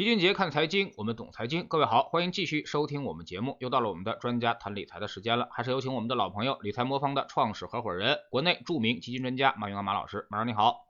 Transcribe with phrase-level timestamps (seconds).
[0.00, 1.68] 齐俊杰看财经，我们懂财经。
[1.68, 3.58] 各位好，欢迎继续收听我们节目。
[3.60, 10.26] 又到了我们的专家谈理财的时间了，还是有请我们的老朋友理财魔方的创始合伙人，国内著名基金专家马永安马老师。
[10.30, 10.86] 马上你好，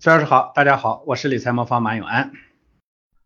[0.00, 2.32] 崔老师好，大家好，我是理财魔方马永安。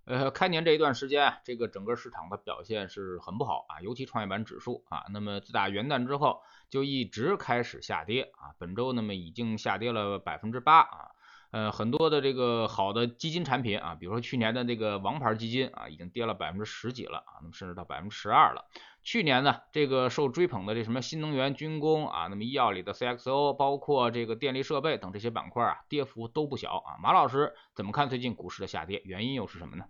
[0.04, 11.08] 呃，开年这一段时间啊，这个整个市场的表现是很不好啊，尤其创业板指数啊，那么自打元旦之后就一直开始下跌啊，本周那么已经下跌了百分之八啊。
[11.52, 18.66] 呃，很多的这个好的基金产品啊，比如说去年的这个王牌基金啊，已经跌了百分之十几了啊，那么甚至到百分之十二了。
[19.02, 26.98] 去年呢，这个受追捧的这什么新能源、军工啊，那么医药里的 CXO，包括这个电力设备等这些板块啊，跌幅都不小啊。
[27.02, 29.02] 马老师怎么看最近股市的下跌？
[29.04, 29.84] 原因又是什么呢？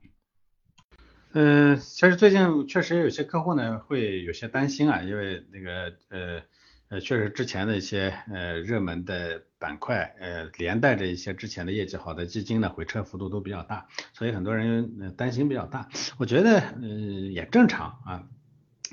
[1.33, 6.43] 嗯，其实最近确实有些客户呢会有些担心啊，因为那个呃。
[6.91, 15.89] 呃，确实之前的一些呃热门的板块，呃连带着一些之前的业绩好的基金呢，回撤幅度都比较大，所以很多人担心比较大。
[16.19, 18.25] 我觉得呃也正常啊，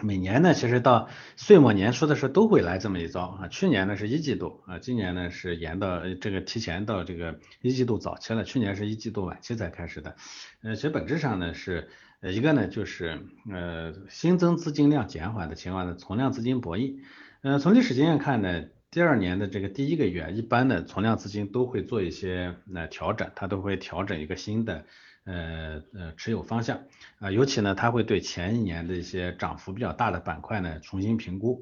[0.04, 3.48] 每年呢其实到岁末年初的时候都会来这么一遭啊。
[3.48, 10.16] 去年呢是一季度啊，今年呢是延到这个提前到这个一季度早期了，去年是一季度晚期才开始的。
[10.62, 11.90] 呃，其实本质上呢是
[12.22, 17.00] 一个呢就是呃新增资金量减缓的情况呢，存量资金博弈。
[17.42, 24.86] 嗯，从历史经验看呢，第二年的这个第一个月，一般的存量资金都会做一些呃调整，它都会调整一个新的
[25.24, 26.82] 呃呃持有方向
[27.20, 31.62] 啊，尤其呢，它会对前一年的一些涨幅比较大的板块呢重新评估。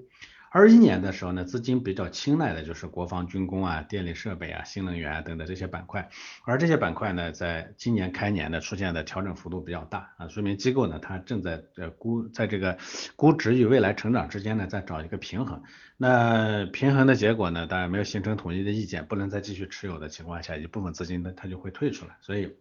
[0.58, 6.08] 二一年的时候呢，资金比较青睐的就是国防军工啊、电力设备啊、新能源啊等等这些板块，
[6.46, 12.78] 而这些板块呢，在今年开年呢出现的调整幅度比较大啊，说明机构呢它正在呃估在这个
[13.18, 15.62] 估值与未来成长之间呢在找一个平衡，
[15.98, 22.56] 那平衡的结果呢，当然没有形成统一的意见，不能再继续持有的情况下，一部分资金呢它就会退出来，所以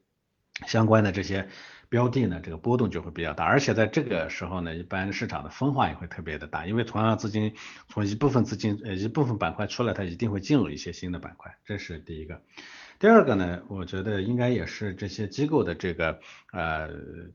[0.67, 1.49] 相关的这些。
[1.91, 7.55] 标的呢，这个波动就会比较大，而且在这个时候呢，一般市场的分化也会特别的大，因为同样资金
[7.89, 12.43] 从一部分资金呃一部分板块出来，它一定会进入一些新的板块，这是第一个。
[12.99, 16.19] 第二个呢，我觉得应该也是这些机构的这个
[16.53, 16.89] 呃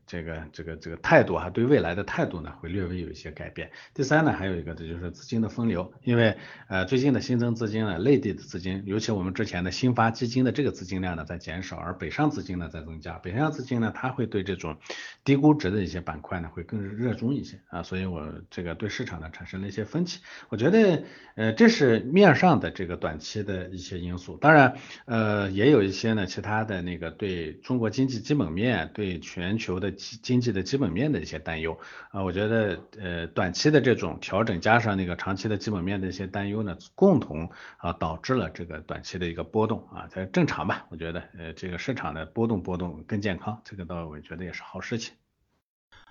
[0.06, 3.70] 这个这个这个态度哈，对未来的态度呢会略微有一些改变。
[3.94, 6.36] 第三呢，还有一个这就是资金的分流，因为
[6.68, 13.18] 呃最近的新增资金呢，内地的资金，尤其我们之前的新发基金的这个资金量呢在减少，而北上资金呢在增加。
[13.18, 14.76] 北上资金呢，它会对这种
[15.22, 20.20] 低估值的一些板块呢会更热衷一些啊，所以我这个对市场呢产生了一些分歧。
[20.48, 21.04] 我觉得
[21.36, 25.49] 呃这是面上的这个短期的一些因素，当然呃。
[25.50, 31.78] 也有一些呢，其他的那个对中国经济基本面、对全球的经经济的基本面的一些担忧
[32.10, 40.86] 啊，我觉得呃短期的这种调整加上那个长期的基本面的一些担忧呢，共同啊导致了这个短期的一个波动啊，才正常吧？
[40.90, 45.19] 我觉得呃这个市场的波动波动更健康，这个倒我觉得也是好事情。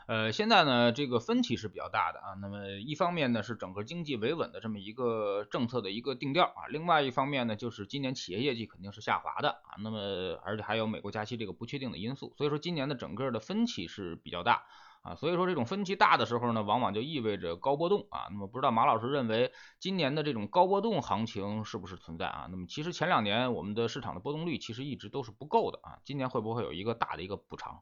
[0.09, 2.33] 呃，现在呢，这个分歧是比较大的啊。
[2.41, 6.65] 那么一方面呢，是整个经济维稳的这么一个政策的一个定调啊。
[6.69, 9.77] 另外一方面呢，就是今年企业业绩肯定是下滑的啊。
[9.77, 14.63] 那么而且还有美国加息这个不确定的因素，所以说今年的整个的分歧是比较大
[15.03, 15.13] 啊。
[15.13, 18.29] 所以说这种分歧大的时候呢，往往就意味着高波动啊。
[18.31, 22.47] 那么不知道马老师认为今年的这种高波动行情是不是存在啊？
[22.49, 25.99] 那么其实前两年我们的市场的波动率其实一直都是不够的啊。
[26.03, 27.81] 今年会不会有一个大的一个补偿？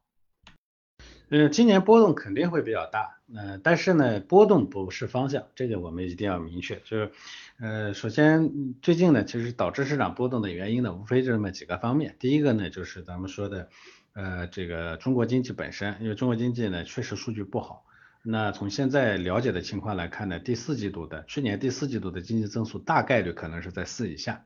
[1.30, 6.78] 嗯，今年波动肯定会比较大，呃，但是呢，波动不是方向，这个我们一定要明确。
[6.86, 7.12] 就是，
[7.60, 12.16] 呃，首先最近呢，其实导致市场波动的原因呢，无非就这么几个方面。
[12.18, 13.68] 第一个呢，就是咱们说的，
[14.14, 17.84] 呃，这个中国经济本身，因为中国经济呢确实数据不好。
[18.24, 24.46] 那从现在了解的情况来看呢，第四季度的去年第四季度的经济增速大概率可能是在四以下。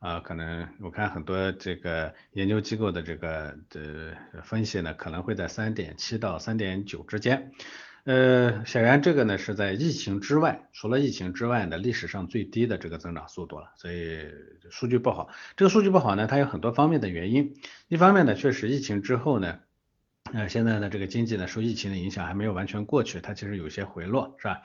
[0.00, 7.52] 啊，可能我看很多这个研究机构的这个的分析呢，可能会在三点七到三点九之间。
[8.04, 13.72] 呃，显然这个呢是在疫情之外，除了疫情之外呢，历史上最低的这个增长速度了。
[13.76, 14.26] 所以
[14.70, 17.54] 数据不好，这个数据不好呢，它有很多方面的原因。
[17.88, 19.58] 一方面呢，确实疫情之后呢，
[20.32, 24.62] 呃，现在呢这个经济呢受疫情的影响还没有完全过去，它其实有些回落，是吧？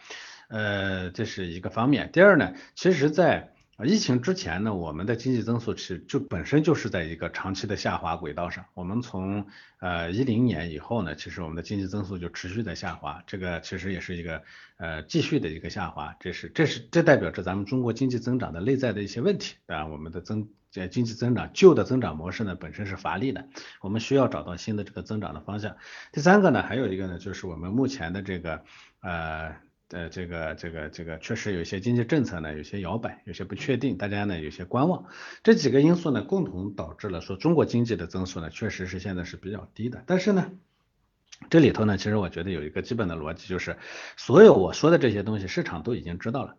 [0.47, 2.09] 呃，这是一个方面。
[2.13, 8.63] 第二呢，其实在啊，疫情之前呢，我们的经济增速是就本身就是在一个长期的下滑轨道上。
[8.73, 9.45] 我们从
[9.79, 14.41] 呃一零年以后呢，其实我们的经济增速就持续在下滑，这个其实也是一个
[14.77, 16.15] 呃继续的一个下滑。
[16.21, 19.85] 这是这是这代表着咱们中国经济增长的内在的一些问题啊。
[19.87, 23.45] 我们的增呃经济增长旧的增长模式呢本身是乏力的，
[23.81, 25.75] 我们需要找到新的这个增长的方向。
[26.13, 28.63] 第三个呢，还有一个呢，就是我们目前的这个
[29.01, 29.64] 呃。
[29.89, 35.05] 呃，这个这个这个确实有些经济政策呢，有些摇摆，有些不确定，大家呢有些观望，
[35.43, 40.03] 这几个因素呢，共同导致了说中国经济的增速呢，确实是现在是比较低的。
[40.07, 40.51] 但是呢，
[41.51, 43.77] 这里头呢，其实我觉得有一个基本的逻辑，就是
[44.17, 46.57] 所有我说的这些东西，市场都已经知道了。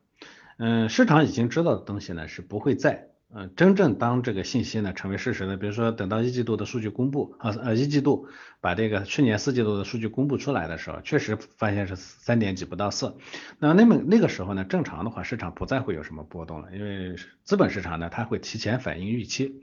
[0.58, 3.10] 嗯，市场已经知道的东西呢，是不会在。
[3.34, 8.28] 嗯，真正当这个信息呢成为事实呢，比如说等到一季度的数据公布，啊呃一季度
[8.60, 13.16] 把这个去年四季度的数据公布出来的时候，确实发现是三点几不到四，
[13.58, 19.60] 那那么那个时候呢，正常的话市场不再会有什么波动了，因为资本市场呢它会提前反映预期，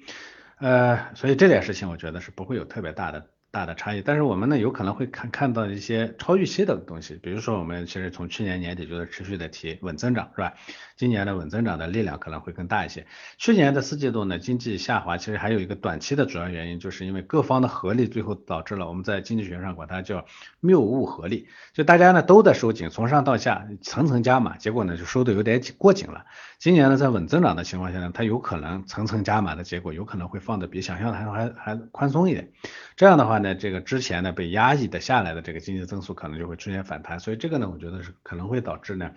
[0.60, 3.33] 呃，所以这点事情我觉得是不会有特别大的。
[3.54, 10.54] 大的差异，但是我们呢有可能会看看到一些超预期的东西，比如说我们其实从去年年底就在持续的提稳增长，是吧？
[10.96, 13.06] 今年的稳增长的力量可能会更大一些。
[13.38, 20.26] 去年的四季度呢经济下滑，其实还有一个短期的主要原因，就是因为各方的合力，最后导致了我们在经济学上管它叫
[20.60, 26.26] 谬误合力，就大家呢都在收紧，从上到下层层加码，结果呢就收的有点紧过紧了。
[26.58, 32.52] 今年呢在稳增长的情况下呢，它有可能层层加码的结果，有可能会放的比想象的还还还宽松一点，
[32.96, 33.43] 这样的话。
[33.44, 39.12] 那这个之前呢被压抑的下来的这个经济增速可能就会出现反弹，所以这个呢我觉得是可能会导致呢，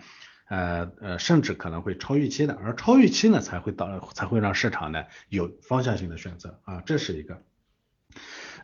[0.49, 7.41] 呃呃甚至可能会超预期的，而超预期呢才会导才会让市场呢有方向性的选择啊，这是一个。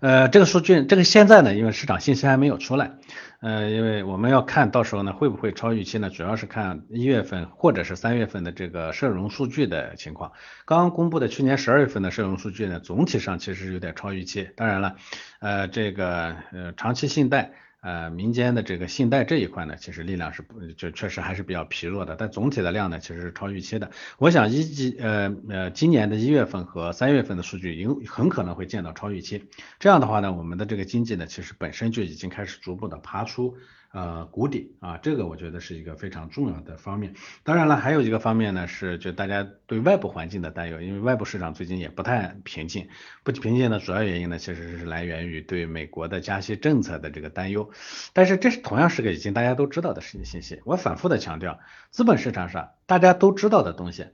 [0.03, 2.91] 呃，这个数据，这个现在呢，因为市场信息还没有出来，
[3.39, 10.33] 呃，因为我们要看到时候呢会不会超预期呢，主要是看一月份或者是三月份的这个社融数据的情况。
[10.65, 14.49] 刚刚公布的去年十二月份的社融数据呢，总体上其实有点超预期。
[14.57, 14.97] 当然了，
[15.39, 17.53] 呃，这个呃长期信贷。
[17.83, 23.91] 呃，民间的这个信贷这一块呢，其实力量是不就确实还是比较疲弱的，但总体的量呢，其实是超预期的。
[24.17, 29.43] 我想一季呃呃今年的一月份和三月份的数据有很可能会见到超预期。
[29.79, 33.57] 这样的话呢，我们的这个经济呢，其实本身就已经开始逐步的爬出。
[33.93, 37.13] 呃，谷底啊，这个我觉得是一个非常重要的方面。
[37.43, 42.87] 当然了，还有一个方面呢，是就大家对外部环境的担忧，因为外部市场最近也不太平静。
[43.23, 47.69] 不平静的主要原因呢，其实是来源于对美国的加息政策的这个担忧。
[48.13, 50.59] 但是这是同样是个已经大家都知道的事情信息。
[50.65, 51.59] 我反复的强调，
[51.91, 54.07] 资本市场上大家都知道的东西，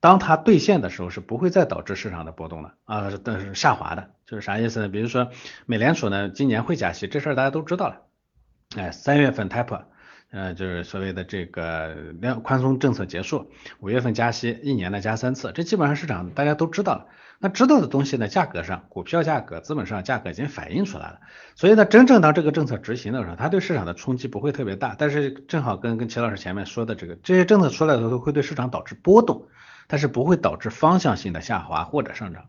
[0.00, 4.10] 当它兑现的时候，是不会再导致市场的波动了啊，但是下滑的。
[4.26, 4.88] 就是啥意思呢？
[4.88, 5.30] 比如说
[5.66, 8.09] 美联储呢，今年会加息，这事儿大家都知道了。
[8.76, 9.82] 哎，三月份 taper，
[10.30, 13.50] 呃，就是所谓的这个量宽松政策结束，
[13.80, 17.06] 五月份加息，一年呢加三次，这基本上市场大家都知道了。
[17.40, 21.18] 那知道的东西呢，价格上，股票价格、资本上价格已经反映出来了。
[21.56, 24.94] 所以呢，真正当这个政策执行的时候，它对市场的冲击不会特别大。
[24.96, 29.48] 但是正好跟跟齐老师前面说的这个，这些政策出来的时候会对市场导致波动，
[29.88, 32.44] 但是不会导致方向性的下滑或者上涨。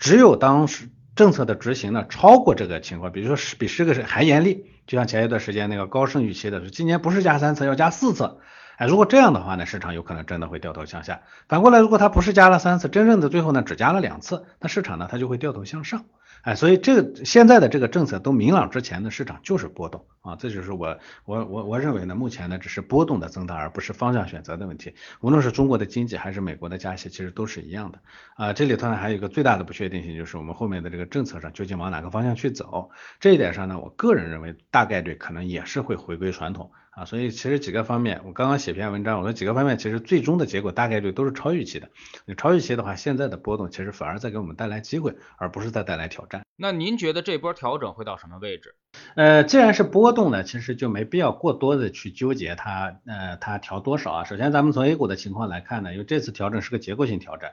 [0.00, 0.88] 只有当时。
[1.16, 8.38] 政策的执行呢，超过这个情况，比如说十比十个是还严厉，就像前一段时间那个高盛预期的，是今年不是加三次，要加四次，
[8.76, 11.22] 哎，如果这样的话呢，市场有可能真的会掉头向下。
[11.48, 16.04] 反过来，如果它不是加了三次，真正的最后呢只加了两次，那市场呢它就会掉头向上。
[16.42, 24.94] 哎，所以这个现在的这个政策都明朗之前的市场就是波动啊，这就是我我我我认为呢，目前呢只是波动的增大，而不是方向选择的问题。
[25.20, 27.98] 无论是中国的经济还是美国的加息，其实都是一样的
[28.34, 28.52] 啊。
[28.52, 32.90] 这里头呢还有一个最大的不确定性，就是我们后面的这个政策上究竟往哪个方向去走。
[33.20, 36.72] 这一点上呢，我个人认为大概率可能也是会回归传统。
[36.94, 41.88] 啊，所以其实几个方面，我刚刚写篇文章，我说几个方面其实最终的结果大概率都是超预期的。
[42.24, 46.42] 你超预期的话，现在的波动其实反而在给我们带来机会，而不是在带来挑战。
[46.56, 48.76] 那您觉得这波调整会到什么位置？
[49.16, 54.24] 呃，既然是波动呢，其实就没必要过多的去纠结它，呃，它调多少啊？
[54.24, 57.50] 首先咱们从 A 股的情况来看呢，因为这次调整是个结构性调整，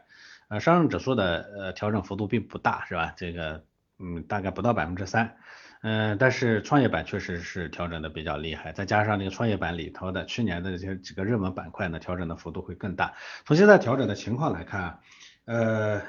[0.50, 3.14] 呃，上证指数的呃调整幅度并不大，是吧？
[3.18, 3.64] 这个
[3.98, 5.36] 嗯，大概不到百分之三。
[5.84, 13.14] 嗯，但是创业板确实是调整的比较厉害，再加上那个创业板里头的去年的这些几个热门板块呢，调整的幅度会更大。
[13.46, 15.00] 从现在调整的情况来看，
[15.46, 16.02] 呃呃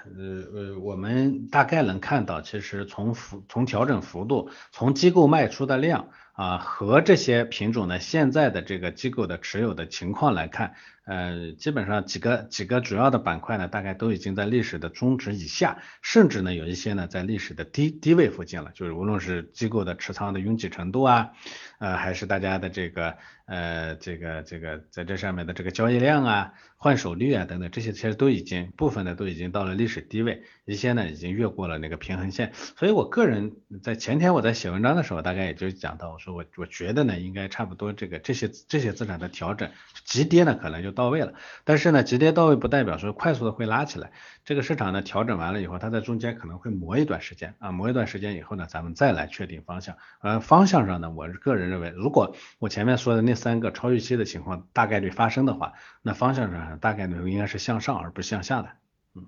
[0.54, 10.74] 呃，我们大概能看到，其实从幅从调整幅度，从机构卖出的量啊和这些品种呢现在的这个机构的持有的情况来看。
[11.04, 18.70] 呃，基本上几个几个主要的板块呢，大概都已经在历史的中值以下，甚至呢有一些呢在历史的低低位附近了。
[18.72, 21.32] 就是无论是机构的持仓的拥挤程度啊，
[21.78, 23.16] 呃，还是大家的这个
[23.52, 32.52] 呃这个这个在这上面的这个交易量啊、换手率啊等等，这些其实都已经部分的都已经到了历史低位，一些呢已经越过了那个平衡线。
[32.54, 39.68] 所以我个人在前天我在写文章的时候，大概也就讲到，我说我我觉得呢应该差不多这个这些这些资产的调整
[40.04, 40.92] 急跌呢可能就。
[40.92, 41.32] 到位了，
[41.64, 44.12] 但是呢，急跌到位不代表说快速的会拉起来。
[44.44, 49.96] 这个市场呢调整完了以后，它在中间可能会磨一段时间啊，磨一段时间以后呢，咱们再来确定方向。
[50.20, 58.70] 呃，方向上呢，我个人认为，如果我前面说的那三个超预期的情况大概率发生的话，那方向上大概率应该是向上而不是向下的。
[59.14, 59.26] 嗯。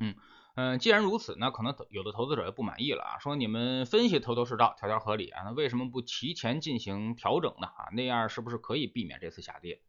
[0.00, 0.14] 嗯。
[0.56, 7.68] 嗯，既然如此，那可能有的投资者就不满意了啊，说你们分析头头是道，条条合理啊，那为什么不提前进行调整呢？
[7.68, 9.80] 啊，那样是不是可以避免这次下跌？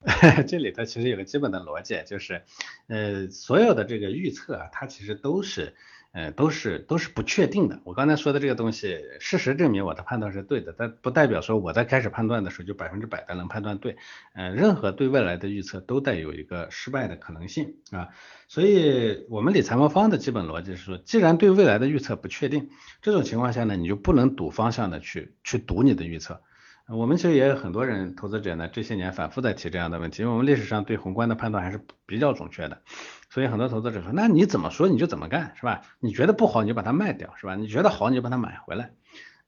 [0.48, 2.44] 这里头其实有个基本的逻辑，就是，
[2.88, 5.76] 呃，所有的这个预测啊，它其实都是。
[6.12, 7.80] 呃，都是都是不确定的。
[7.84, 13.96] 我刚才说的这个东西，事实证明我的判断是对的，但不代表说我在开始判断的时候就百分之百的能判断对。
[14.34, 18.08] 呃，任何对未来的预测都带有一个失败的可能性啊。
[18.46, 22.68] 所以，我们理财魔方的基本逻辑是说，既然对未来的预测不确定，
[23.00, 26.42] 这种情况下呢，你就不能赌方向的去去赌你的预测。
[26.88, 32.82] 我们其实也有很多人投资者呢，这些年反复在提这样的问题，因为我们历史上对宏观的判断还是比较准确的，
[33.30, 35.82] 所以很多投资者说，那你怎么说你就怎么干，是吧？
[36.00, 37.54] 你觉得不好你就把它卖掉，是吧？
[37.54, 38.90] 你觉得好你就把它买回来，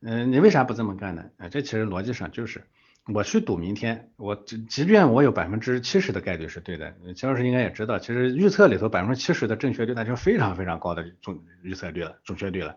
[0.01, 1.25] 嗯，你为啥不这么干呢？
[1.39, 2.65] 啊，这其实逻辑上就是，
[3.13, 12.77] 我去赌明天，我即便我有百分之七十的概率是对的，齐老师应该也知道，其实预测里头百分之七十的正确率那就非常非常高的准预测率了，准确率了，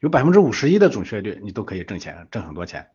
[0.00, 2.86] 有百分之五十一的准确率你都可以挣钱，挣很多钱。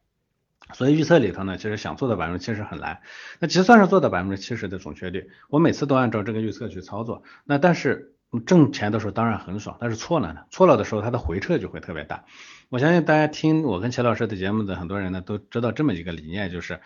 [0.74, 3.02] 所以预测里头呢，其实想做到百分之七十很难。
[3.40, 8.14] 那就算是做到百分之七十的准确率，我每次都按照这个预测去操作，那但是
[8.46, 10.42] 挣钱的时候当然很爽，但是错了呢？
[10.52, 12.26] 错了的时候它的回撤就会特别大。
[12.70, 16.80] 我相信大家听我跟钱老师的节目的很多人呢，都知道这么一个理念，就是，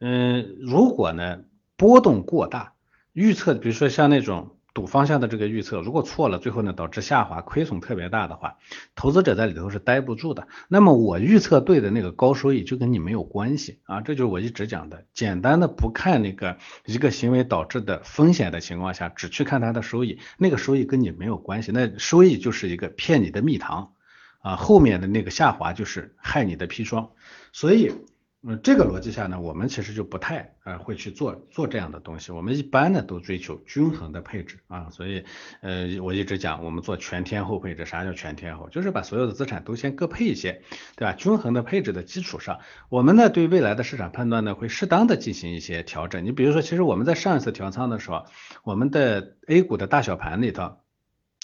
[0.00, 1.40] 嗯，如果呢
[1.76, 2.72] 波动过大，
[3.12, 4.54] 预测比如说像那种。
[4.74, 8.58] 赌方向的这个预测，如果错了，最后呢导致下滑，亏损特别大的话，
[8.94, 10.46] 投资者在里头是待不住的。
[10.68, 23.94] 那么我预测对的那个高收益就跟你没有关系啊，这就是我一直讲的，简单的不看那个一个行为导致的风险的情况下，只去看它的收益，那个收益跟你没有关系，那收益就是一个骗你的蜜糖
[24.40, 27.10] 啊，后面的那个下滑就是害你的砒霜，
[27.52, 27.92] 所以。
[28.40, 32.30] 嗯，这个逻辑下呢，我们其实就不太呃会去做做这样的东西。
[32.30, 35.24] 我们一般呢都追求均衡的配置啊，所以
[35.60, 37.84] 呃我一直讲我们做全天候配置。
[37.84, 38.68] 啥叫全天候？
[38.68, 40.62] 就是把所有的资产都先各配一些，
[40.94, 41.14] 对吧？
[41.14, 46.24] 均衡的配置的基础上，我们呢对未来的市场判断呢会适当的进行一些调整。
[46.24, 48.26] 你比如说，其实我们在上一次调仓的时候，
[48.62, 50.76] 我们的 A 股的大小盘里头，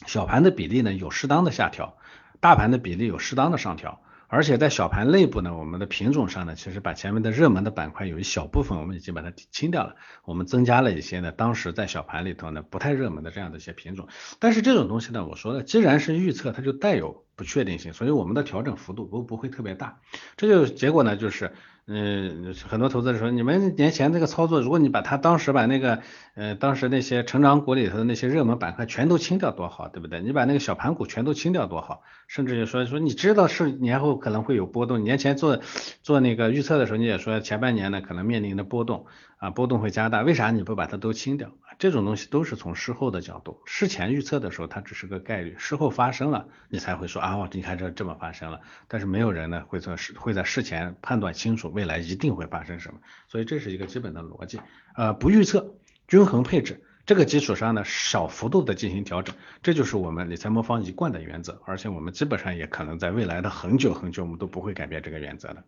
[0.07, 1.97] 小盘的比例呢有适当的下调，
[2.39, 4.01] 大盘的比例有适当的上调。
[4.35, 14.09] 而且在小盘内部呢，我们的品种上呢，其实把前面的热门的板块有一小部分我们已经把它清掉了，我们增加了一些呢，当时在小盘里头呢不太热门的这样的一些品种。
[14.41, 20.01] 但是这种东西呢，我说了，既然是预测，它就带有不确定性，所以我们的调整幅度不不会特别大。
[20.37, 21.53] 这就结果呢，就是。
[21.87, 26.01] 嗯，很多投资者说，你们年前这个操作，如果你把它当时把那个，
[26.35, 30.23] 呃，当时那些成长股里头的那些热门板块全都清掉多好，对不对？
[30.23, 35.61] 你把那个小盘股全都清掉多好，甚至于说说你知道是年后可能会有波动，年前做
[36.03, 39.05] 做那个预测的时候，你也说前半年呢可能面临的波动
[39.37, 41.51] 啊，波动会加大，为啥你不把它都清掉？
[41.79, 54.61] 这种东西都是从事后的角度，事前预测的时候它只是个概率，事后发生了你才会说啊，你看这这么发生了，但是没有人呢会做事会在事前判断清楚未来一定会发生什么，所以这是一个基本的逻辑，
[54.95, 55.75] 呃，不预测，
[56.07, 65.65] 均衡配置，这个基础上呢小幅度的进行调整，这就是我们理财魔方一贯的原则，而且我们基本上也可能在未来的很久很久我们都不会改变这个原则的。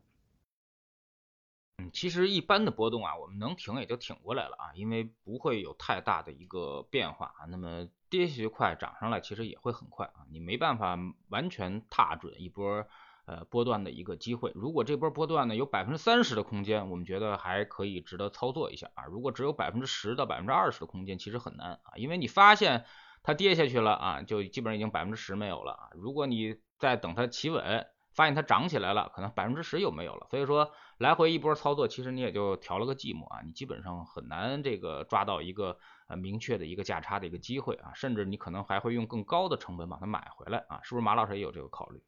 [1.92, 7.44] 其实一般的波动啊，我们能挺也就挺过来了啊，因为不会有太大的一个变化啊。
[7.48, 12.86] 那么跌下去快，涨上来其实也会很快啊，你没办法完全踏准一波
[13.26, 14.52] 呃波段的一个机会。
[14.54, 19.04] 如果这波波段呢有百分之三十的空间，我们觉得还可以值得操作一下啊。
[19.06, 22.84] 如果只有百分之十到百分之二十的空间，其实很难啊，因为你发现
[23.22, 25.90] 它跌下去了啊，就基本上已经百分之十没有了啊。
[25.94, 27.86] 如果你再等它企稳。
[28.16, 35.76] 发现它涨起来了，可能百分之十有没有了，所以说来回一波操作，其实你也就调了个寂寞啊，你基本上很难这个抓到一个
[36.08, 42.02] 呃明确的一个价差的一个机会啊，甚至你可能还会用更高的成本把它买回来啊，是不是马老师也有这个考虑？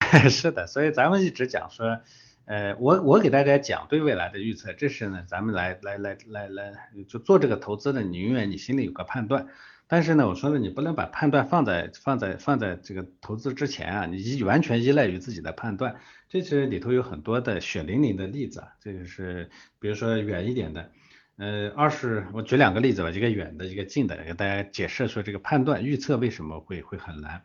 [0.30, 2.00] 是的，所以咱们一直讲说，
[2.46, 6.72] 呃，我我给大家讲对未来的预测，这是呢咱们来来来来来
[7.06, 9.48] 就做这个投资的，你永远你心里有个判断。
[9.92, 15.96] 但是呢，我说呢，你不能把判断放在放在放在这个投资之前啊，你完全依赖于自己的判断，
[16.28, 20.92] 这是里头有很多的血淋淋的例子啊，这个是比如说远一点的，
[21.38, 27.42] 呃，二是我举两个例子吧，一个远的，一个近的，给大家解释说这个判断预测为什么会会很难。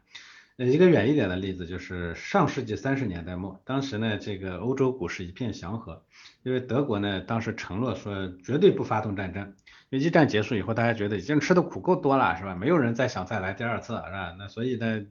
[0.58, 6.06] 呃，一个远一点的例子就是上世纪三十年代末，当时呢，这个欧洲股市一片祥和，
[6.44, 9.56] 因为德国呢当时承诺说绝对不发动战争。
[9.98, 12.56] 一战结束以后，大家觉得已经吃的苦够多了，是吧？
[12.56, 14.36] 没有人再想再来第二次，是吧？
[14.38, 15.06] 那所以呢，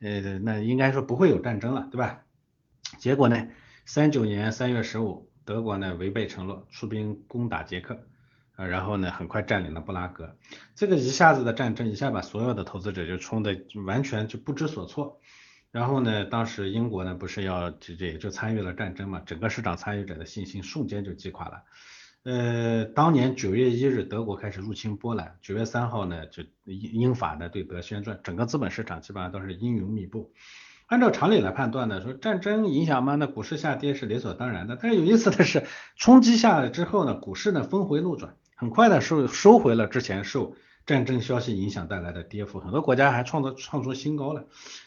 [0.00, 2.20] 呃，那应该说不会有战争了，对吧？
[2.98, 3.48] 结果呢，
[3.84, 7.98] 三九年三月十五，德国呢违背承诺，出兵攻打捷克，
[8.56, 10.36] 呃，然后呢，很快占领了布拉格。
[10.74, 15.20] 这个一下子的战争，一下把所有的投资者就冲的完全就不知所措。
[15.70, 21.64] 然后呢，当时英国呢不是要这这也就参与了战争嘛，整个市场参与者的信心瞬间就击垮了。
[22.24, 30.32] 呃，当年九月一日，德国开始入侵波兰，九月三号呢，就英英法呢对德宣战，整个资本市场基本上都是阴云密布。
[30.86, 34.78] 按照常理来判断呢，说战争影响嘛，那股市下跌是理所当然的。
[34.80, 35.64] 但是有意思的是，
[35.96, 44.44] 冲击下来之后呢，股市呢峰回路转，很快的收收回了之前受战争消息影响带来的跌幅，很多国家还创造创出新高了。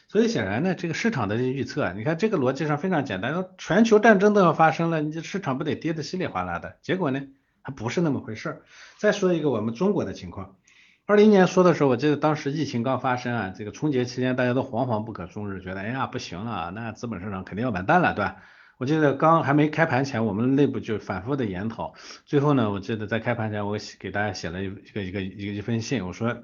[0.10, 6.78] 所以显然呢，这个市场的预测，你看这个逻辑上非常简单，全球战争都要发生了，你这市场不得跌得稀里哗啦的？
[6.82, 7.24] 结果呢，
[7.62, 8.62] 还不是那么回事儿。
[8.98, 10.56] 再说一个我们中国的情况，
[11.06, 18.38] 二零年说的时候，我记得当时疫情刚发生啊，这个春节期间大家都惶惶不可终日，觉得哎呀不行了，那资本市场肯定要完蛋了，对吧？
[18.78, 21.94] 我记得刚还没开盘前，我们内部就反复的研讨，
[22.26, 26.44] 最后呢，我记得在开盘前我给大家写了一个一个一个一封信，我说。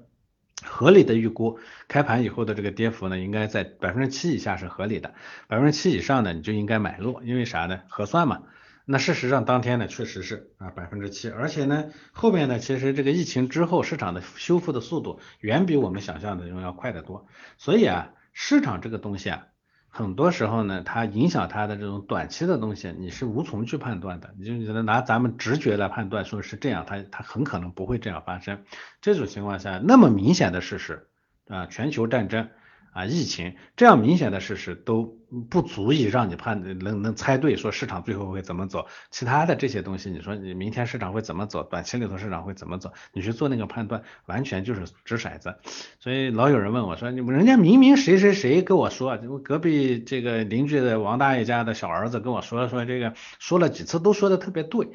[0.65, 1.59] 合理的预估，
[1.89, 5.13] 开盘以后的这个跌幅呢，应该在百分之七以下是合理的，
[5.47, 7.81] 百分之七以上呢，你就应该买入，因为啥呢？
[7.89, 8.43] 核算嘛。
[8.85, 17.27] 那事实上当天呢，确实是啊百分之七，而且呢，后面呢，其实这个疫情之后市场的修复的速度远比我们想象的要快得多。
[17.57, 19.47] 所以啊，市场这个东西啊。
[19.95, 24.33] 很多时候呢，它影响它的这种短期的东西，你是无从去判断的。
[24.39, 28.63] 你就只能拿咱们直觉来判断，说是这样，它它很可能不会这样发生。
[29.01, 31.05] 这种情况下，那么明显的事实
[31.47, 32.50] 啊，全球战争。
[32.93, 35.17] 啊，疫情这样明显的事实都
[35.50, 38.85] 不足以让你判能能猜对说市场最后会怎么走。
[39.09, 45.55] 其他的这些东西，你说你明天市场会怎么走，短期里头市场会怎么走，你去做那个判断，完全就是掷骰子。
[46.00, 54.88] 所以老有人问我说，你们人家明明谁谁谁跟我说，隔壁这个邻居的王大爷家的小儿子跟我说说这个说了几次都说的特别对。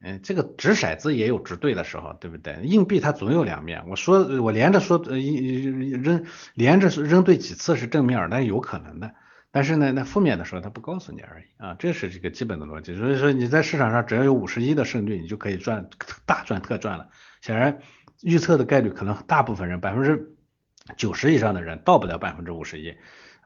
[0.00, 2.54] 嗯，这个掷骰子也有掷对的时候，对不对？
[2.62, 3.84] 硬币它总有两面。
[3.88, 6.24] 我说我连着说呃扔
[6.54, 9.12] 连着扔对几次是正面，那有可能的。
[9.50, 12.94] 但是呢，那负面的时候他不告诉你而已啊，这是这个基本的逻辑。
[12.94, 15.88] 所以说你在市场上只要有五十一的胜率，你就可以赚
[16.26, 17.08] 大赚特赚了。
[17.40, 17.80] 显然
[18.22, 20.36] 预测的概率可能大部分人百分之
[20.96, 22.96] 九十以上的人到不了百分之五十一。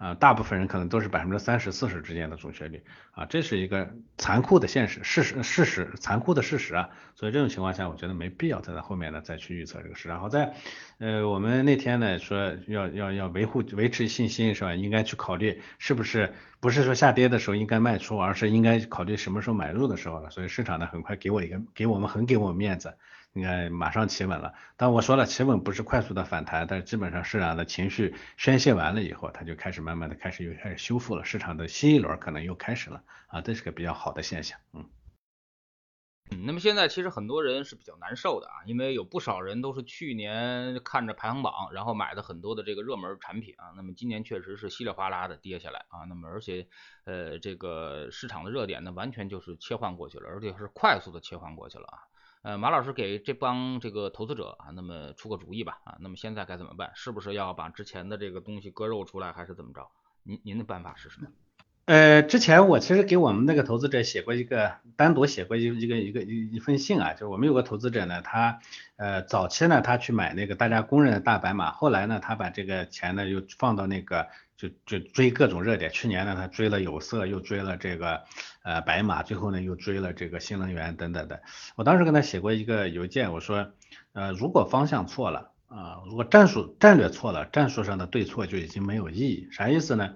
[0.02, 3.88] 啊，大部分人可能都是百分之三十、四十之间的准确率啊，这是一个
[4.18, 10.08] 残酷的现实事实事实残酷的事实啊，所以这种情况下，我觉得没必要再在后面呢再去预测这个事。
[10.08, 10.54] 然后在
[10.98, 14.74] 呃，我们那天呢说要要要维护维持信心是吧？
[14.74, 20.30] 应该去考虑是不是不是说下跌的时候应该卖出，而是应该考虑什么时候买入的时候了。
[20.30, 22.92] 所以市场呢很快给我一个给我们很给我们面子。
[23.34, 24.52] 你看，马上企稳了。
[24.76, 34.58] 但我说了，企稳不是快速的反弹，但是基本上市场的情绪宣泄完了以后，它就开始慢慢的开始又开始修复了，市场的新一轮可能又开始了啊，这是个比较好的现象。
[34.74, 34.84] 嗯，
[36.30, 46.68] 嗯，那么现在其实很多人是比较难受的啊，因为有不少人都是去年看着排行榜，然后买的很多的这个热门产品啊，那么今年确实是稀里哗啦的跌下来啊，那么而且
[47.06, 52.11] 呃这个市场的热点呢，完全就是切换过去了，而且是快速的切换过去了啊。
[52.42, 56.90] 呃，马老师给这帮这个投资者啊，那么出个主意吧啊，那么现在该怎么办？
[56.94, 59.88] 是不是要把之前的这个东西割肉出来，还是怎么着？
[60.24, 61.28] 您您的办法是什么？
[61.84, 68.60] 呃，之前我其实给我们那个投资者写过一个单独写过一一个一个一一封信啊，就是我们有个投资者呢，他
[68.96, 74.28] 呃早期呢他去买那个大家公认的大白马，后来呢他把这个钱呢又放到那个。
[74.54, 78.22] 就就追各种热点，去年呢他追了有色，又追了这个
[78.62, 81.42] 呃白马，最后呢又追了这个新能源等等的。
[81.74, 83.72] 我当时跟他写过一个邮件，我说
[84.12, 89.48] 呃如果方向错了啊，如果战术战略错了，战术上的对错就已经没有意义。
[89.50, 90.14] 啥意思呢？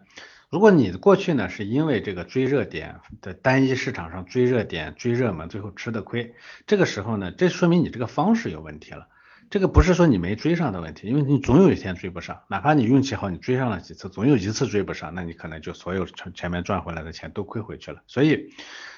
[0.48, 6.34] 如果你过去呢是因为这个追热点的单一市场上追热点追热门，最后吃的亏，
[6.66, 9.08] 这个时候呢，这说明你这个方式有问题了。
[9.48, 18.02] 这个不是说你没追上的问题，因为你总有一天追不上，哪怕你运气好，你追上了几次，总有一次追不上，那你可能就所有前前面赚回来的钱都亏回去了。
[18.06, 18.52] 所以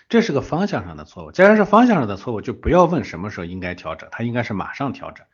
[0.09, 1.33] 这是个方向上的错误。
[1.33, 5.27] 既然是方向上的错误，就不要问什么时候应该调整，它应该是马上调整。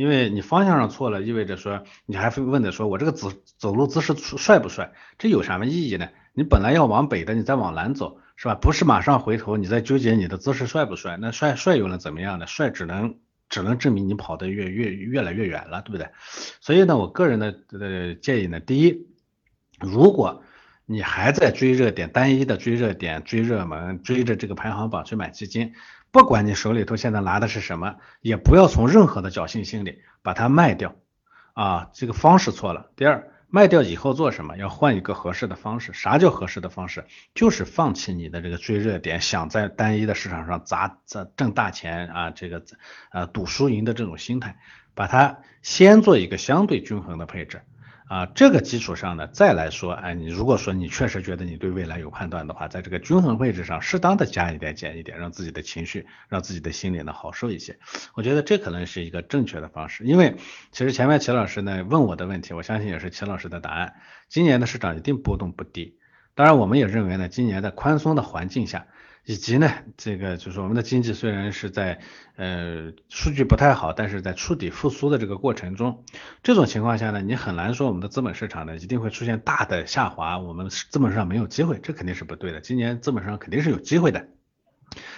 [0.00, 4.92] 因为你方向上错了，意味着说你还会问的说，我这个走走路姿势帅不帅？
[5.18, 6.08] 这有什么意义呢？
[6.32, 8.54] 你本来要往北的，你再往南走，是吧？
[8.54, 11.18] 不是马上回头，你在纠结你的姿势帅不帅？
[11.20, 12.46] 那帅帅又能怎么样呢？
[12.46, 13.16] 帅只能。
[13.50, 16.08] 只能证明你跑得越越越来越远了，对不对？
[16.60, 19.08] 所以呢，我个人的呃建议呢，第一，
[19.80, 20.44] 如果
[20.86, 25.72] 你还在追热点，单一的追热点、追热门、追着这个排行榜去买基金，
[26.12, 30.96] 不管你手里头现在拿的是什么，也不要从任何的侥幸心理把它卖掉
[31.52, 32.90] 啊，这个方式错了。
[32.96, 34.56] 第二，卖掉以后做什么？
[34.56, 35.92] 要换一个合适的方式。
[35.92, 37.06] 啥叫合适的方式？
[37.34, 42.64] 就是放弃你的这个追热点，想在单一的市场上砸砸挣大钱啊，这个
[43.12, 44.56] 呃赌输赢的这种心态，
[44.94, 47.62] 把它先做一个相对均衡的配置。
[48.10, 57.78] 啊，这个基础上呢，再来说，哎，你如果说你确实觉得你对未来有判断的话，在这个均衡位置上适当的加一点减一点，让自己的情绪，让自己的心里呢好受一些。
[58.14, 60.34] 我觉得这可能是一个正确的方式，因为
[60.72, 63.94] 其实前面齐老师呢问我的问题，我相信也是齐老师的答案。
[64.28, 65.96] 今年的市场一定波动不低，
[66.34, 68.88] 当然我们也认为呢，今年在宽松的环境下。
[69.24, 72.00] 以及呢，这个就是我们的经济虽然是在
[72.36, 76.04] 呃数据不太好，但是在触底复苏的这个过程中，
[76.42, 82.60] 这种情况下呢，你很难说我们的资本市场呢一定会出现大的下滑，我们资本上没有机会，这肯定是不对的。
[82.60, 84.28] 今年资本上肯定是有机会的。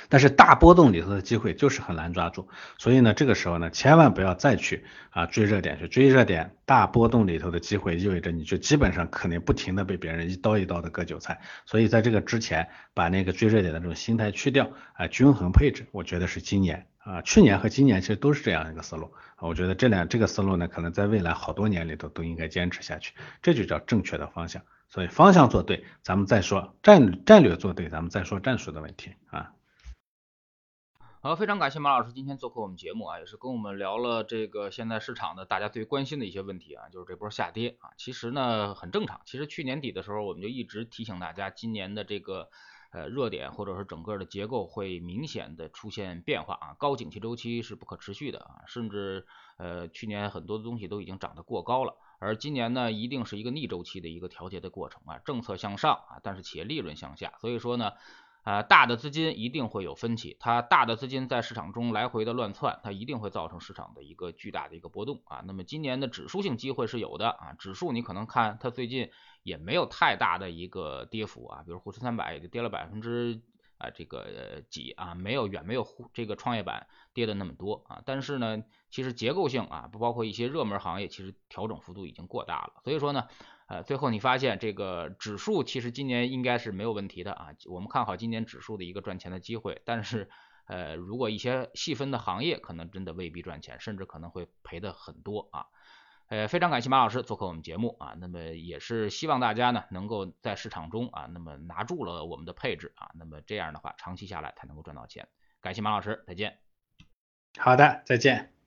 [0.08, 6.56] 但是大波动里头的机会就是很难抓住，所以呢，这个时候呢，千万不要再去啊追热点去追热点。
[6.64, 11.40] 大波动里头的机会意味着你就基本上可能不停的被别人一刀一刀的割韭菜。
[11.66, 19.12] 所以在这个之前，把那个追热点的这种心态去掉啊，均衡配置，我觉得是今年啊，去年和今年其实都是这样一个思路。
[19.38, 23.12] 我觉得这两这个思路呢，可能在未来好多年里头都应该坚持下去，
[23.42, 24.62] 这就叫正确的方向。
[24.88, 29.52] 所以方向做对，咱们再说战战略做对，咱们再说战术的问题啊。
[31.24, 39.20] 好，非常感谢马老师今天做客我们节目啊，也是跟我们聊了这个现在市场的大家最关心的一些问题啊，就是这波下跌啊，其实呢很正常。
[39.24, 42.50] 其实去年底的时候，我们就一直提醒大家，今年的这个
[42.90, 49.24] 呃热点或者是整个的结构会明显的出现变化啊，高景气周期是不可持续的啊，甚至
[49.58, 57.92] 呃去年很多的东西都已经涨得过高了，而今年呢一定是一个逆周期的一个调节的过程啊，政策向上啊，但是企业利润向下，所以说呢。
[58.42, 65.42] 啊，大的资金一定会有分歧，它大的资金在市场中来回的乱窜，它一定会造成市场的一个巨大的一个波动啊。
[65.46, 69.10] 那么今年的指数性机会是有的啊，指数你可能看它最近
[69.44, 73.40] 也没有太大的一个跌幅啊，比如沪深三百也就跌了百分之
[73.78, 78.02] 啊这个几啊，没有远没有这个创业板跌的那么多啊。
[78.04, 83.28] 但是呢，其实结构性啊，不包括一些热门行业，其实调整幅度已经过大了，所以说呢。
[83.72, 89.80] 呃，最后你发现这个指数其实今年应该是没有问题的啊，我们看好今年指数的一个赚钱的机会。
[89.86, 90.28] 但是，
[90.66, 95.64] 呃，如果一些细分的行业可能真的未必赚钱，甚至可能会赔的很多啊。
[96.28, 105.26] 呃，非常感谢马老师做客我们节目啊，那么也是希望大家呢能够在市场中啊，那么拿住了我们的配置啊，那么这样的话长期下来才能够赚到钱。
[105.62, 106.58] 感谢马老师，再见。
[107.58, 108.61] 好的，再见。